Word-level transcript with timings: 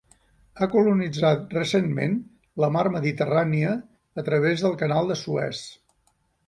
Ha 0.63 0.67
colonitzat 0.75 1.53
recentment 1.57 2.17
la 2.65 2.71
mar 2.77 2.85
Mediterrània 2.97 3.77
a 4.23 4.27
través 4.33 4.67
del 4.69 4.79
Canal 4.85 5.13
de 5.13 5.21
Suez. 5.25 5.67